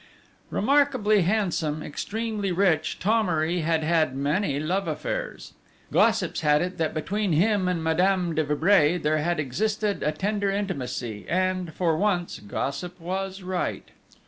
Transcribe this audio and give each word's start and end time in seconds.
Remarkably 0.49 1.21
handsome, 1.21 1.83
extremely 1.83 2.51
rich, 2.51 2.97
Thomery 2.99 3.61
had 3.61 3.83
had 3.83 4.15
many 4.15 4.59
love 4.59 4.87
affairs. 4.87 5.53
Gossips 5.91 6.41
had 6.41 6.63
it 6.63 6.79
that 6.79 6.95
between 6.95 7.33
him 7.33 7.67
and 7.67 7.83
Madame 7.83 8.33
de 8.33 8.43
Vibray 8.43 8.97
there 8.97 9.19
had 9.19 9.39
existed 9.39 10.01
a 10.01 10.11
tender 10.11 10.49
intimacy; 10.49 11.27
and, 11.29 11.71
for 11.75 11.95
once, 11.95 12.39
gossip 12.39 12.99
was 12.99 13.43
right. 13.43 13.89